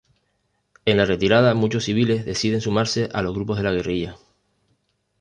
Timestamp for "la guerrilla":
3.65-4.17